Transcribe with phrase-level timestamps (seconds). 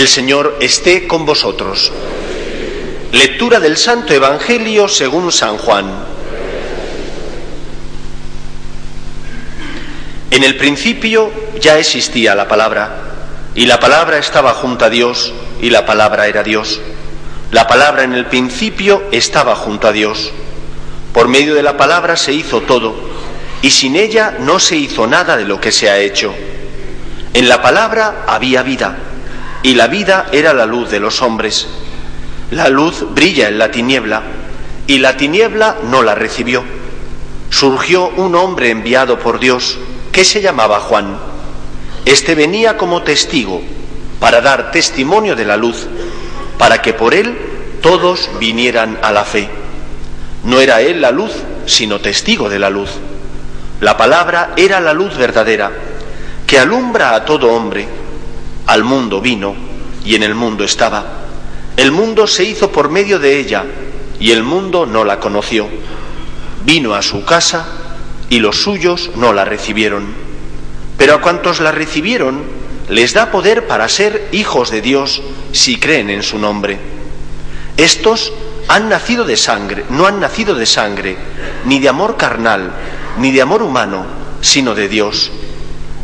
[0.00, 1.92] El Señor esté con vosotros.
[3.12, 5.92] Lectura del Santo Evangelio según San Juan.
[10.30, 12.94] En el principio ya existía la palabra,
[13.54, 16.80] y la palabra estaba junto a Dios, y la palabra era Dios.
[17.50, 20.32] La palabra en el principio estaba junto a Dios.
[21.12, 22.94] Por medio de la palabra se hizo todo,
[23.60, 26.32] y sin ella no se hizo nada de lo que se ha hecho.
[27.34, 29.09] En la palabra había vida,
[29.62, 31.66] y la vida era la luz de los hombres.
[32.50, 34.22] La luz brilla en la tiniebla,
[34.86, 36.64] y la tiniebla no la recibió.
[37.50, 39.78] Surgió un hombre enviado por Dios,
[40.12, 41.16] que se llamaba Juan.
[42.04, 43.60] Este venía como testigo
[44.18, 45.86] para dar testimonio de la luz,
[46.58, 47.36] para que por él
[47.82, 49.48] todos vinieran a la fe.
[50.44, 51.32] No era él la luz,
[51.66, 52.90] sino testigo de la luz.
[53.80, 55.70] La palabra era la luz verdadera,
[56.46, 57.99] que alumbra a todo hombre.
[58.70, 59.56] Al mundo vino,
[60.04, 61.04] y en el mundo estaba.
[61.76, 63.64] El mundo se hizo por medio de ella,
[64.20, 65.66] y el mundo no la conoció.
[66.64, 67.66] Vino a su casa,
[68.28, 70.04] y los suyos no la recibieron.
[70.96, 72.44] Pero a cuantos la recibieron,
[72.88, 76.78] les da poder para ser hijos de Dios si creen en su nombre.
[77.76, 78.32] Estos
[78.68, 81.16] han nacido de sangre, no han nacido de sangre,
[81.64, 82.70] ni de amor carnal,
[83.18, 84.06] ni de amor humano,
[84.42, 85.32] sino de Dios.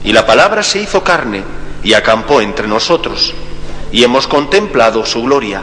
[0.02, 1.44] Y la palabra se hizo carne
[1.86, 3.32] y acampó entre nosotros,
[3.92, 5.62] y hemos contemplado su gloria,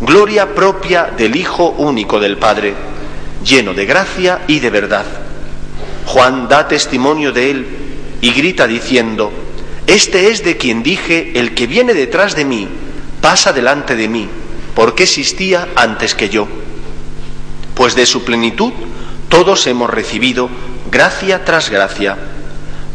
[0.00, 2.74] gloria propia del Hijo único del Padre,
[3.44, 5.04] lleno de gracia y de verdad.
[6.06, 7.66] Juan da testimonio de él
[8.20, 9.32] y grita diciendo,
[9.88, 12.68] Este es de quien dije, el que viene detrás de mí,
[13.20, 14.28] pasa delante de mí,
[14.76, 16.46] porque existía antes que yo.
[17.74, 18.72] Pues de su plenitud
[19.28, 20.50] todos hemos recibido
[20.88, 22.16] gracia tras gracia,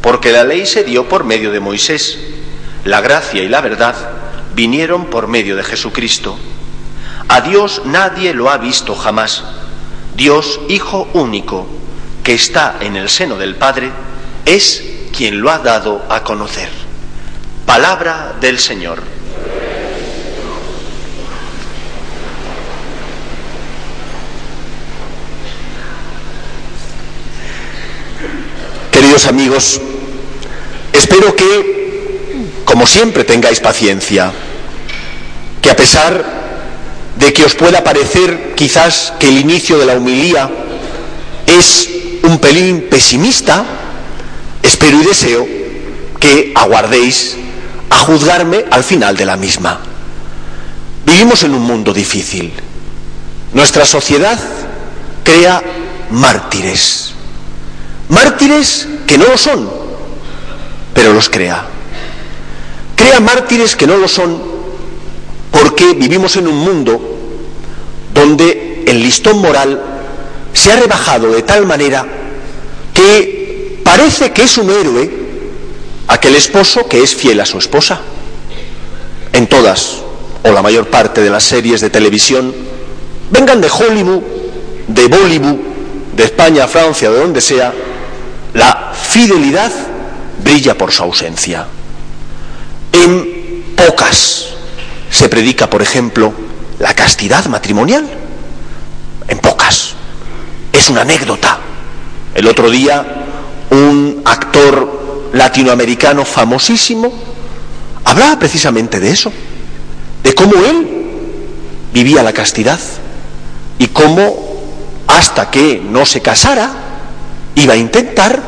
[0.01, 2.17] porque la ley se dio por medio de Moisés,
[2.85, 3.95] la gracia y la verdad
[4.55, 6.37] vinieron por medio de Jesucristo.
[7.27, 9.43] A Dios nadie lo ha visto jamás.
[10.15, 11.67] Dios Hijo único,
[12.23, 13.91] que está en el seno del Padre,
[14.45, 14.83] es
[15.15, 16.69] quien lo ha dado a conocer.
[17.65, 19.01] Palabra del Señor.
[28.91, 29.81] Queridos amigos,
[30.91, 31.92] espero que,
[32.73, 34.33] como siempre, tengáis paciencia,
[35.61, 36.25] que a pesar
[37.19, 40.49] de que os pueda parecer quizás que el inicio de la humilía
[41.45, 41.87] es
[42.23, 43.63] un pelín pesimista,
[44.63, 45.47] espero y deseo
[46.19, 47.35] que aguardéis
[47.91, 49.79] a juzgarme al final de la misma.
[51.05, 52.51] Vivimos en un mundo difícil.
[53.53, 54.39] Nuestra sociedad
[55.23, 55.61] crea
[56.09, 57.11] mártires.
[58.09, 59.69] Mártires que no lo son,
[60.95, 61.67] pero los crea.
[63.03, 64.41] Crea mártires que no lo son
[65.51, 67.01] porque vivimos en un mundo
[68.13, 69.77] donde el listón moral
[70.53, 72.05] se ha rebajado de tal manera
[72.93, 75.11] que parece que es un héroe
[76.07, 77.99] aquel esposo que es fiel a su esposa.
[79.33, 79.97] En todas
[80.41, 82.55] o la mayor parte de las series de televisión,
[83.31, 84.21] vengan de Hollywood,
[84.87, 85.57] de Bollywood,
[86.15, 87.73] de España, Francia, de donde sea,
[88.53, 89.73] la fidelidad
[90.41, 91.67] brilla por su ausencia.
[92.93, 94.45] En pocas
[95.09, 96.33] se predica, por ejemplo,
[96.79, 98.07] la castidad matrimonial.
[99.27, 99.93] En pocas.
[100.71, 101.59] Es una anécdota.
[102.33, 103.05] El otro día
[103.69, 107.11] un actor latinoamericano famosísimo
[108.05, 109.31] hablaba precisamente de eso,
[110.23, 110.87] de cómo él
[111.93, 112.79] vivía la castidad
[113.79, 114.53] y cómo
[115.07, 116.71] hasta que no se casara
[117.55, 118.41] iba a intentar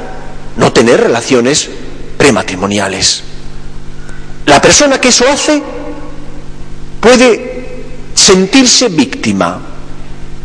[0.57, 1.69] no tener relaciones
[2.17, 3.23] prematrimoniales.
[4.45, 5.61] La persona que eso hace
[6.99, 7.55] puede
[8.13, 9.59] sentirse víctima,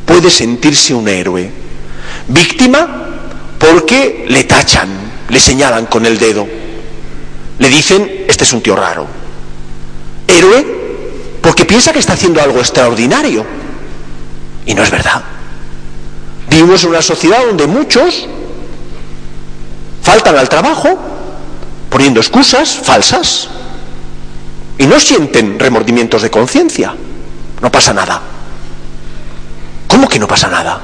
[0.06, 1.50] puede sentirse un héroe.
[2.29, 2.87] Víctima
[3.58, 4.88] porque le tachan,
[5.29, 6.47] le señalan con el dedo,
[7.58, 9.06] le dicen, este es un tío raro.
[10.26, 10.81] Héroe
[11.43, 13.44] porque piensa que está haciendo algo extraordinario.
[14.67, 15.23] Y no es verdad.
[16.49, 18.26] Vivimos en una sociedad donde muchos
[20.03, 20.99] faltan al trabajo
[21.88, 23.49] poniendo excusas falsas
[24.81, 26.94] y no sienten remordimientos de conciencia.
[27.61, 28.19] No pasa nada.
[29.87, 30.81] ¿Cómo que no pasa nada?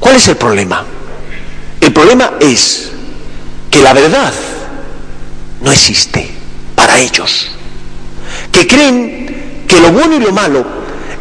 [0.00, 0.82] ¿Cuál es el problema?
[1.78, 2.90] El problema es
[3.70, 4.32] que la verdad
[5.60, 6.30] no existe
[6.74, 7.50] para ellos,
[8.50, 10.64] que creen que lo bueno y lo malo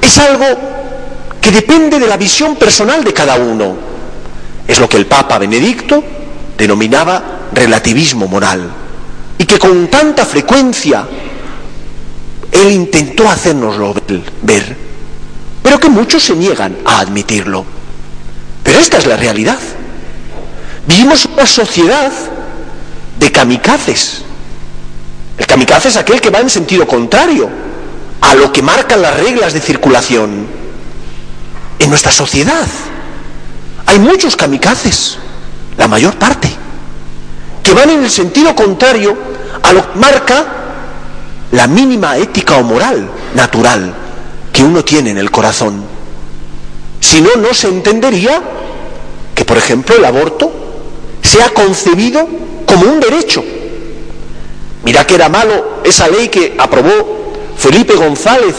[0.02, 0.46] es algo
[1.42, 3.76] que depende de la visión personal de cada uno.
[4.66, 6.02] Es lo que el Papa Benedicto
[6.58, 8.72] denominaba relativismo moral
[9.38, 11.06] y que con tanta frecuencia
[12.54, 13.96] él intentó hacernoslo
[14.44, 14.78] ver,
[15.62, 17.66] pero que muchos se niegan a admitirlo.
[18.64, 19.60] Pero esta es la realidad.
[20.88, 22.12] Vivimos una sociedad
[23.20, 24.22] de kamikazes.
[25.38, 27.50] El kamikaze es aquel que va en sentido contrario
[28.22, 30.48] a lo que marcan las reglas de circulación.
[31.80, 32.68] En nuestra sociedad
[33.86, 35.18] hay muchos kamikazes,
[35.78, 36.50] la mayor parte,
[37.64, 39.18] que van en el sentido contrario
[39.62, 40.63] a lo que marca
[41.54, 43.94] la mínima ética o moral natural
[44.52, 45.84] que uno tiene en el corazón.
[47.00, 48.42] Si no, no se entendería
[49.36, 50.52] que, por ejemplo, el aborto
[51.22, 52.28] sea concebido
[52.66, 53.44] como un derecho.
[54.84, 58.56] Mira que era malo esa ley que aprobó Felipe González,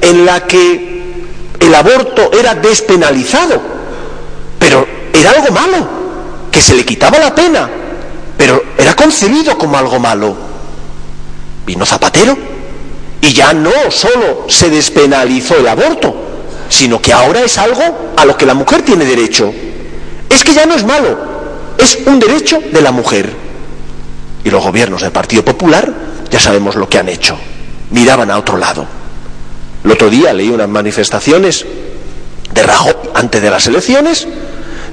[0.00, 1.02] en la que
[1.60, 3.60] el aborto era despenalizado,
[4.58, 5.88] pero era algo malo,
[6.50, 7.70] que se le quitaba la pena,
[8.36, 10.43] pero era concebido como algo malo.
[11.66, 12.36] Vino Zapatero
[13.20, 16.14] y ya no solo se despenalizó el aborto,
[16.68, 19.52] sino que ahora es algo a lo que la mujer tiene derecho.
[20.28, 21.16] Es que ya no es malo,
[21.78, 23.32] es un derecho de la mujer.
[24.44, 25.90] Y los gobiernos del Partido Popular
[26.30, 27.36] ya sabemos lo que han hecho.
[27.90, 28.86] Miraban a otro lado.
[29.84, 31.64] El otro día leí unas manifestaciones
[32.52, 34.26] de Rajoy antes de las elecciones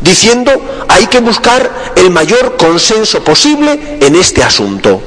[0.01, 0.51] diciendo
[0.87, 5.01] hay que buscar el mayor consenso posible en este asunto.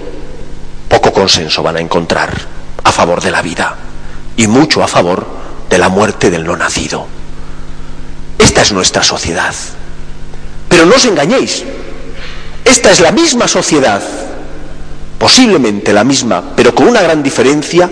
[0.94, 2.30] Poco consenso van a encontrar
[2.84, 3.74] a favor de la vida
[4.36, 5.26] y mucho a favor
[5.68, 7.08] de la muerte del no nacido.
[8.38, 9.52] Esta es nuestra sociedad.
[10.68, 11.64] Pero no os engañéis,
[12.64, 14.04] esta es la misma sociedad,
[15.18, 17.90] posiblemente la misma, pero con una gran diferencia,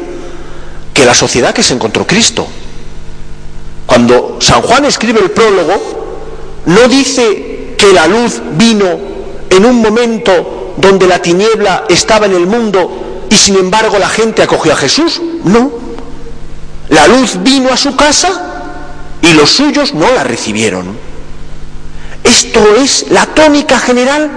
[0.95, 2.47] que la sociedad que se encontró Cristo.
[3.85, 8.87] Cuando San Juan escribe el prólogo, no dice que la luz vino
[9.51, 14.43] en un momento donde la tiniebla estaba en el mundo y sin embargo la gente
[14.43, 15.21] acogió a Jesús.
[15.45, 15.71] No.
[16.89, 18.53] La luz vino a su casa
[19.23, 20.97] y los suyos no la recibieron.
[22.23, 24.31] Esto es la tónica general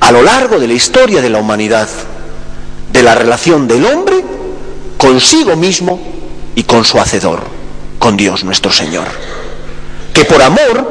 [0.00, 1.88] a lo largo de la historia de la humanidad,
[2.92, 4.22] de la relación del hombre
[4.98, 6.00] consigo mismo
[6.54, 7.42] y con su hacedor,
[7.98, 9.06] con Dios nuestro Señor.
[10.12, 10.86] Que por amor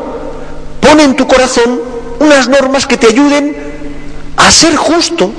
[0.82, 1.80] pone en tu corazón
[2.20, 3.71] unas normas que te ayuden
[4.42, 5.32] a ser justo,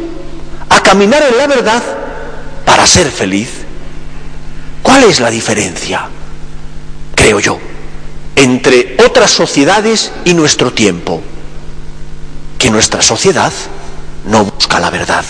[0.69, 1.83] a caminar en la verdad
[2.65, 3.51] para ser feliz.
[4.83, 6.09] ¿Cuál es la diferencia,
[7.15, 7.59] creo yo,
[8.37, 11.21] entre otras sociedades y nuestro tiempo?
[12.59, 13.53] Que nuestra sociedad
[14.27, 15.25] no busca la verdad.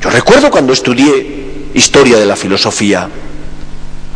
[0.00, 3.08] Yo recuerdo cuando estudié historia de la filosofía,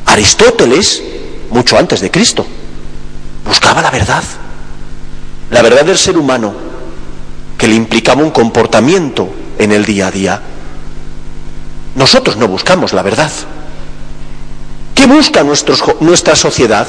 [0.07, 1.03] Aristóteles,
[1.51, 2.47] mucho antes de Cristo,
[3.45, 4.23] buscaba la verdad,
[5.51, 6.72] la verdad del ser humano,
[7.63, 10.43] que le implicaba un comportamiento en el día a día.
[11.95, 13.31] Nosotros no buscamos la verdad.
[14.97, 16.89] ¿Qué busca nuestra sociedad?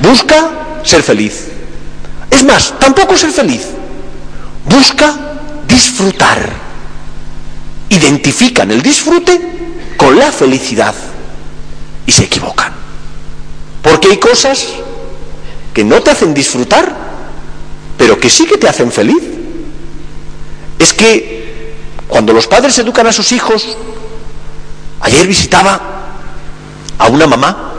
[0.00, 0.50] Busca
[0.84, 1.46] ser feliz.
[2.30, 3.68] Es más, tampoco ser feliz.
[4.66, 5.16] Busca
[5.66, 6.52] disfrutar.
[7.88, 9.40] Identifican el disfrute
[9.96, 10.94] con la felicidad
[12.04, 12.74] y se equivocan.
[13.80, 14.66] Porque hay cosas
[15.72, 16.94] que no te hacen disfrutar,
[17.96, 19.37] pero que sí que te hacen feliz.
[20.88, 21.74] Es que
[22.08, 23.76] cuando los padres educan a sus hijos,
[25.00, 25.78] ayer visitaba
[26.96, 27.74] a una mamá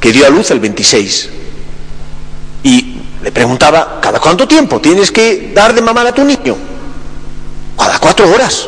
[0.00, 1.28] que dio a luz el 26
[2.62, 6.56] y le preguntaba, ¿cada cuánto tiempo tienes que dar de mamar a tu niño?
[7.76, 8.66] Cada cuatro horas.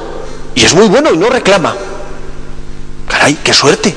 [0.54, 1.74] Y es muy bueno y no reclama.
[3.08, 3.96] Caray, qué suerte.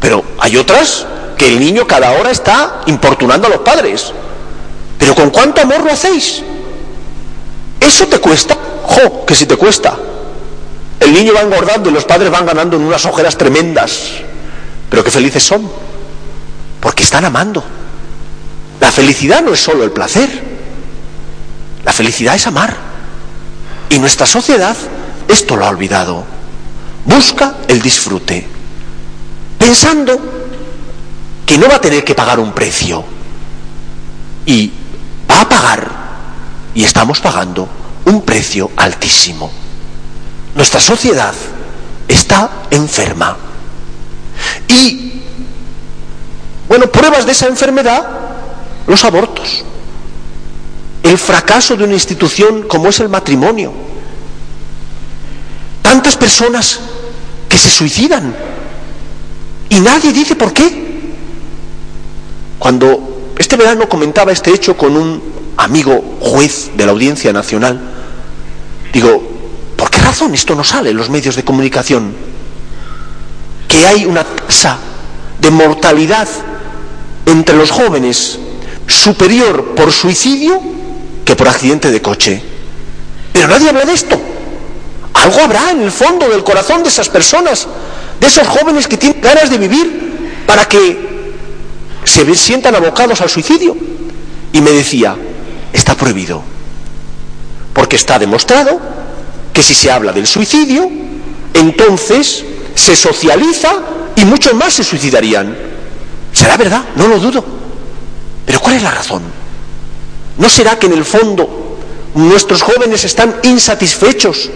[0.00, 4.12] Pero hay otras que el niño cada hora está importunando a los padres.
[4.98, 6.42] Pero ¿con cuánto amor lo hacéis?
[7.80, 8.58] ¿Eso te cuesta?
[8.88, 9.26] ¡Jo!
[9.26, 9.96] Que si te cuesta.
[10.98, 14.14] El niño va engordando y los padres van ganando en unas ojeras tremendas.
[14.90, 15.70] Pero qué felices son.
[16.80, 17.62] Porque están amando.
[18.80, 20.28] La felicidad no es solo el placer.
[21.84, 22.76] La felicidad es amar.
[23.90, 24.76] Y nuestra sociedad
[25.28, 26.24] esto lo ha olvidado.
[27.04, 28.46] Busca el disfrute.
[29.58, 30.18] Pensando
[31.44, 33.04] que no va a tener que pagar un precio.
[34.46, 34.72] Y
[35.30, 35.90] va a pagar.
[36.74, 37.68] Y estamos pagando
[38.08, 39.50] un precio altísimo.
[40.54, 41.34] Nuestra sociedad
[42.08, 43.36] está enferma.
[44.66, 45.22] Y,
[46.66, 48.06] bueno, pruebas de esa enfermedad,
[48.86, 49.64] los abortos.
[51.02, 53.72] El fracaso de una institución como es el matrimonio.
[55.82, 56.80] Tantas personas
[57.48, 58.34] que se suicidan
[59.68, 60.88] y nadie dice por qué.
[62.58, 65.22] Cuando este verano comentaba este hecho con un
[65.56, 67.97] amigo juez de la Audiencia Nacional,
[68.92, 69.22] digo,
[69.76, 72.14] ¿por qué razón esto no sale en los medios de comunicación?
[73.66, 74.78] Que hay una tasa
[75.40, 76.28] de mortalidad
[77.26, 78.38] entre los jóvenes
[78.86, 80.60] superior por suicidio
[81.24, 82.42] que por accidente de coche.
[83.32, 84.18] Pero nadie habla de esto.
[85.12, 87.66] Algo habrá en el fondo del corazón de esas personas,
[88.20, 91.34] de esos jóvenes que tienen ganas de vivir para que
[92.04, 93.76] se sientan abocados al suicidio.
[94.52, 95.16] Y me decía,
[95.72, 96.42] está prohibido,
[97.78, 98.80] porque está demostrado
[99.52, 100.90] que si se habla del suicidio,
[101.54, 102.44] entonces
[102.74, 103.72] se socializa
[104.16, 105.56] y muchos más se suicidarían.
[106.32, 106.82] ¿Será verdad?
[106.96, 107.44] No lo dudo.
[108.44, 109.22] Pero ¿cuál es la razón?
[110.38, 111.78] ¿No será que en el fondo
[112.16, 114.50] nuestros jóvenes están insatisfechos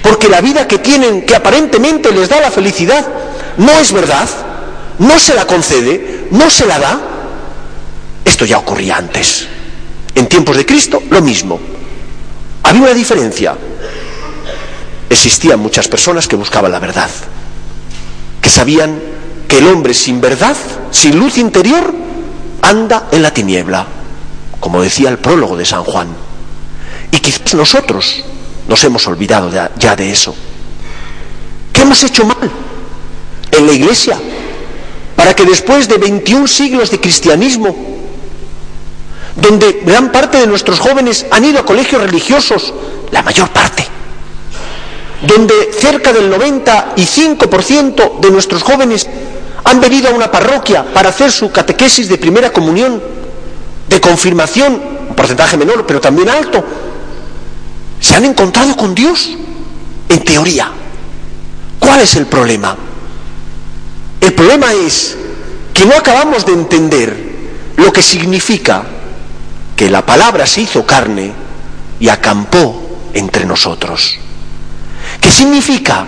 [0.00, 3.04] porque la vida que tienen, que aparentemente les da la felicidad,
[3.56, 4.28] no es verdad?
[5.00, 6.28] ¿No se la concede?
[6.30, 7.00] ¿No se la da?
[8.24, 9.44] Esto ya ocurría antes.
[10.14, 11.73] En tiempos de Cristo, lo mismo.
[12.64, 13.56] Había una diferencia.
[15.08, 17.10] Existían muchas personas que buscaban la verdad,
[18.40, 18.98] que sabían
[19.46, 20.56] que el hombre sin verdad,
[20.90, 21.94] sin luz interior,
[22.62, 23.86] anda en la tiniebla,
[24.58, 26.08] como decía el prólogo de San Juan.
[27.10, 28.24] Y quizás nosotros
[28.66, 30.34] nos hemos olvidado ya de eso.
[31.72, 32.50] ¿Qué hemos hecho mal
[33.52, 34.18] en la iglesia
[35.14, 37.93] para que después de 21 siglos de cristianismo,
[39.36, 42.72] donde gran parte de nuestros jóvenes han ido a colegios religiosos,
[43.10, 43.86] la mayor parte,
[45.22, 49.08] donde cerca del 95% de nuestros jóvenes
[49.64, 53.02] han venido a una parroquia para hacer su catequesis de primera comunión,
[53.88, 56.64] de confirmación, un porcentaje menor, pero también alto,
[58.00, 59.30] se han encontrado con Dios,
[60.08, 60.70] en teoría.
[61.78, 62.76] ¿Cuál es el problema?
[64.20, 65.16] El problema es
[65.72, 67.34] que no acabamos de entender
[67.76, 68.84] lo que significa
[69.76, 71.32] que la palabra se hizo carne
[71.98, 74.18] y acampó entre nosotros.
[75.20, 76.06] ¿Qué significa?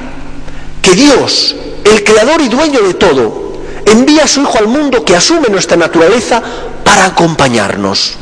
[0.82, 1.54] Que Dios,
[1.85, 5.76] el creador y dueño de todo, envía a su Hijo al mundo que asume nuestra
[5.76, 6.42] naturaleza
[6.85, 8.14] para acompañarnos.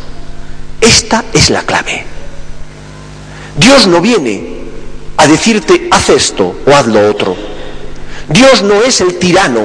[0.81, 2.05] Esta es la clave.
[3.57, 4.55] Dios no viene
[5.17, 7.37] a decirte haz esto o haz lo otro.
[8.29, 9.63] Dios no es el tirano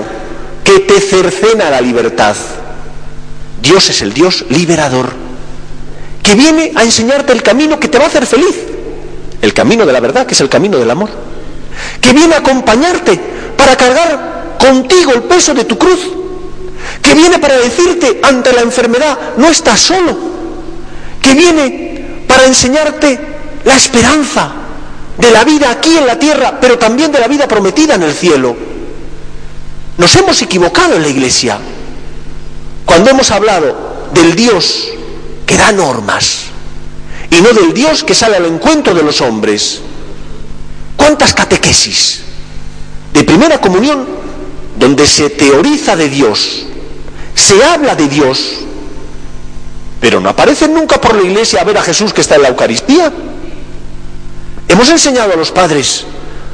[0.63, 2.35] que te cercena la libertad.
[3.61, 5.11] Dios es el Dios liberador,
[6.23, 8.55] que viene a enseñarte el camino que te va a hacer feliz,
[9.41, 11.09] el camino de la verdad, que es el camino del amor,
[12.01, 13.19] que viene a acompañarte
[13.57, 15.99] para cargar contigo el peso de tu cruz,
[17.01, 20.17] que viene para decirte ante la enfermedad, no estás solo,
[21.21, 23.19] que viene para enseñarte
[23.63, 24.51] la esperanza
[25.17, 28.13] de la vida aquí en la tierra, pero también de la vida prometida en el
[28.13, 28.55] cielo.
[29.97, 31.59] Nos hemos equivocado en la iglesia
[32.85, 34.89] cuando hemos hablado del Dios
[35.49, 36.41] que da normas
[37.31, 39.81] y no del Dios que sale al encuentro de los hombres.
[40.95, 42.21] ¿Cuántas catequesis
[43.11, 44.05] de primera comunión
[44.77, 46.67] donde se teoriza de Dios,
[47.33, 48.59] se habla de Dios,
[49.99, 52.49] pero no aparecen nunca por la iglesia a ver a Jesús que está en la
[52.49, 53.11] Eucaristía.
[54.67, 56.05] Hemos enseñado a los padres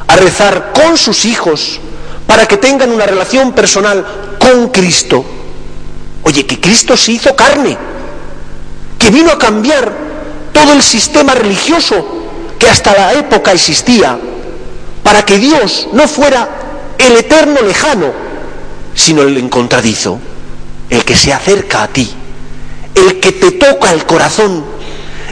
[0.07, 1.81] a rezar con sus hijos
[2.25, 4.05] para que tengan una relación personal
[4.39, 5.25] con Cristo.
[6.23, 7.77] Oye, que Cristo se hizo carne,
[9.05, 9.93] que vino a cambiar
[10.51, 12.03] todo el sistema religioso
[12.57, 14.17] que hasta la época existía,
[15.03, 16.49] para que Dios no fuera
[16.97, 18.11] el eterno lejano,
[18.95, 20.17] sino el encontradizo,
[20.89, 22.11] el que se acerca a ti,
[22.95, 24.65] el que te toca el corazón,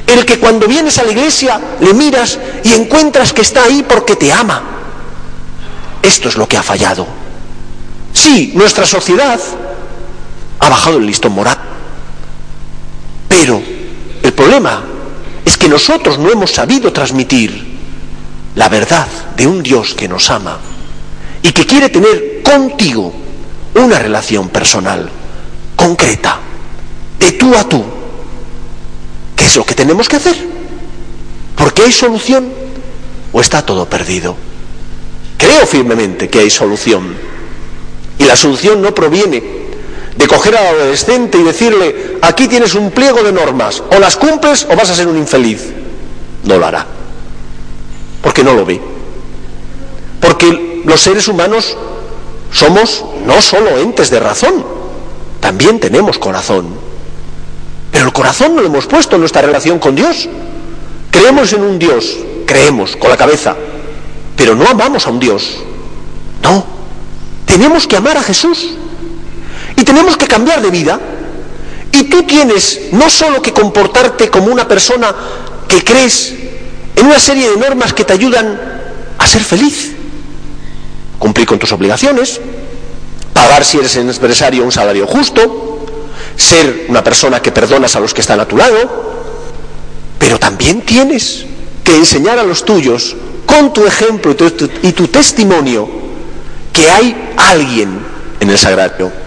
[0.05, 4.15] el que cuando vienes a la iglesia le miras y encuentras que está ahí porque
[4.15, 4.61] te ama.
[6.03, 7.07] Esto es lo que ha fallado.
[8.13, 9.39] Sí, nuestra sociedad
[10.59, 11.57] ha bajado el listón moral,
[14.23, 14.81] el problema
[15.45, 17.73] es que nosotros no hemos sabido transmitir
[18.55, 20.57] la verdad de un Dios que nos ama
[21.41, 23.13] y que quiere tener contigo
[23.75, 25.09] una relación personal,
[25.75, 26.39] concreta,
[27.19, 27.83] de tú a tú.
[29.35, 30.35] ¿Qué es lo que tenemos que hacer?
[31.57, 32.47] ¿Porque hay solución
[33.33, 34.37] o está todo perdido?
[35.37, 37.15] Creo firmemente que hay solución.
[38.17, 39.43] Y la solución no proviene
[40.15, 44.67] de coger al adolescente y decirle, aquí tienes un pliego de normas, o las cumples
[44.70, 45.72] o vas a ser un infeliz.
[46.43, 46.86] No lo hará,
[48.22, 48.79] porque no lo ve.
[50.20, 51.75] Porque los seres humanos
[52.51, 54.63] somos no solo entes de razón,
[55.39, 56.67] también tenemos corazón.
[57.91, 60.27] Pero el corazón no lo hemos puesto en nuestra relación con Dios.
[61.12, 63.55] Creemos en un Dios, creemos con la cabeza,
[64.36, 65.58] pero no amamos a un Dios.
[66.41, 66.65] No,
[67.46, 68.75] tenemos que amar a Jesús
[69.83, 70.97] y tenemos que cambiar de vida.
[71.91, 75.13] Y tú tienes no solo que comportarte como una persona
[75.67, 76.33] que crees
[76.95, 78.57] en una serie de normas que te ayudan
[79.17, 79.91] a ser feliz,
[81.19, 82.39] cumplir con tus obligaciones,
[83.33, 85.85] pagar si eres empresario un salario justo,
[86.37, 89.11] ser una persona que perdonas a los que están a tu lado,
[90.17, 91.45] pero también tienes
[91.83, 95.89] que enseñar a los tuyos, con tu ejemplo y tu, y tu testimonio,
[96.71, 97.99] que hay alguien
[98.39, 99.22] en el sagrario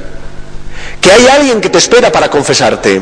[1.06, 3.00] que hay alguien que te espera para confesarte,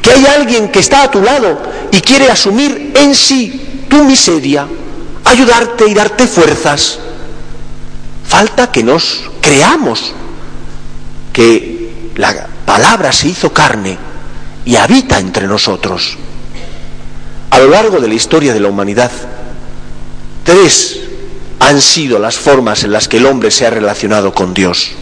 [0.00, 1.60] que hay alguien que está a tu lado
[1.90, 4.68] y quiere asumir en sí tu miseria,
[5.24, 7.00] ayudarte y darte fuerzas.
[8.24, 10.14] Falta que nos creamos
[11.32, 13.98] que la palabra se hizo carne
[14.64, 16.16] y habita entre nosotros.
[17.50, 19.10] A lo largo de la historia de la humanidad,
[20.44, 21.00] tres
[21.58, 24.92] han sido las formas en las que el hombre se ha relacionado con Dios.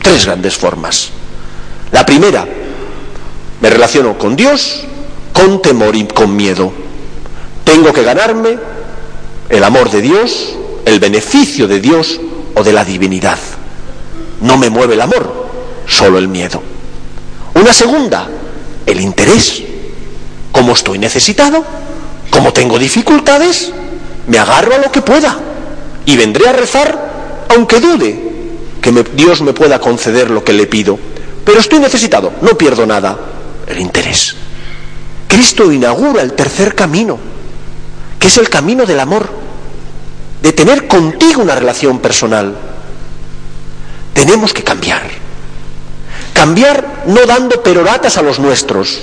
[0.00, 1.10] Tres grandes formas.
[1.92, 2.46] La primera,
[3.60, 4.84] me relaciono con Dios
[5.36, 6.72] con temor y con miedo.
[7.62, 8.56] Tengo que ganarme
[9.50, 10.54] el amor de Dios,
[10.86, 12.18] el beneficio de Dios
[12.54, 13.38] o de la divinidad.
[14.40, 15.48] No me mueve el amor,
[15.86, 16.62] solo el miedo.
[17.54, 18.28] Una segunda,
[18.86, 19.62] el interés.
[20.52, 21.62] Como estoy necesitado,
[22.30, 23.72] como tengo dificultades,
[24.26, 25.36] me agarro a lo que pueda
[26.06, 28.18] y vendré a rezar aunque dude
[28.80, 30.98] que Dios me pueda conceder lo que le pido
[31.46, 33.16] pero estoy necesitado, no pierdo nada,
[33.68, 34.34] el interés.
[35.28, 37.20] Cristo inaugura el tercer camino,
[38.18, 39.28] que es el camino del amor,
[40.42, 42.52] de tener contigo una relación personal.
[44.12, 45.02] Tenemos que cambiar.
[46.32, 49.02] Cambiar no dando peroratas a los nuestros.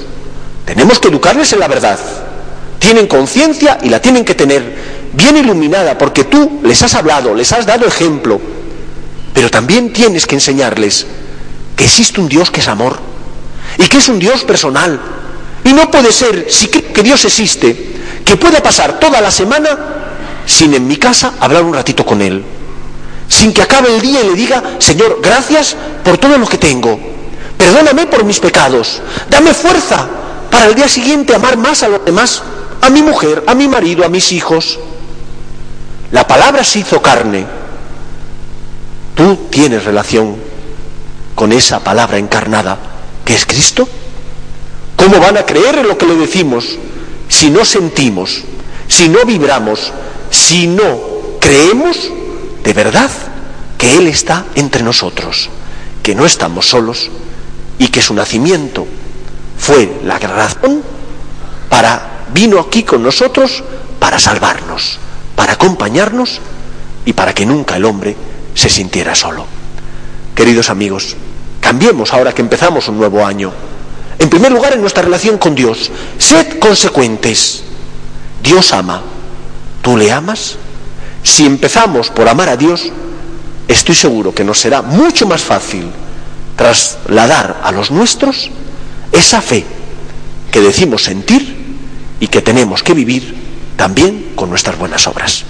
[0.66, 1.98] Tenemos que educarles en la verdad.
[2.78, 7.54] Tienen conciencia y la tienen que tener bien iluminada porque tú les has hablado, les
[7.54, 8.42] has dado ejemplo,
[9.34, 11.08] pero también tienes que enseñarles
[11.76, 12.98] que existe un Dios que es amor
[13.78, 15.00] y que es un Dios personal.
[15.64, 17.94] Y no puede ser, si que Dios existe,
[18.26, 19.78] que pueda pasar toda la semana
[20.46, 22.44] sin en mi casa hablar un ratito con Él.
[23.28, 27.00] Sin que acabe el día y le diga, Señor, gracias por todo lo que tengo.
[27.58, 29.02] Perdóname por mis pecados.
[29.30, 30.08] Dame fuerza
[30.52, 32.44] para el día siguiente amar más a los demás,
[32.82, 34.80] a mi mujer, a mi marido, a mis hijos.
[36.12, 37.46] La palabra se hizo carne.
[39.16, 40.36] Tú tienes relación
[41.36, 42.78] con esa palabra encarnada
[43.26, 43.88] que es Cristo?
[44.96, 46.78] ¿Cómo van a creer en lo que le decimos
[47.28, 48.44] si no sentimos,
[48.88, 49.92] si no vibramos,
[50.30, 52.10] si no creemos
[52.64, 53.12] de verdad
[53.78, 55.50] que Él está entre nosotros,
[56.02, 57.10] que no estamos solos
[57.78, 58.86] y que su nacimiento
[59.58, 60.82] fue la razón
[61.70, 63.64] para, vino aquí con nosotros
[64.00, 65.00] para salvarnos,
[65.36, 66.40] para acompañarnos
[67.06, 68.16] y para que nunca el hombre
[68.56, 69.46] se sintiera solo.
[70.36, 71.16] Queridos amigos,
[71.60, 73.52] cambiemos ahora que empezamos un nuevo año.
[74.20, 77.64] En primer lugar, en nuestra relación con Dios, sed consecuentes.
[78.42, 79.02] Dios ama.
[79.82, 80.56] ¿Tú le amas?
[81.24, 82.92] Si empezamos por amar a Dios,
[83.68, 85.90] estoy seguro que nos será mucho más fácil
[86.56, 88.50] trasladar a los nuestros
[89.12, 89.66] esa fe
[90.52, 91.56] que decimos sentir
[92.20, 93.36] y que tenemos que vivir
[93.76, 95.44] también con nuestras buenas obras.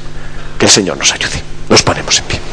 [0.57, 1.41] Que el Señor nos ayude.
[1.69, 2.52] Nos ponemos en pie.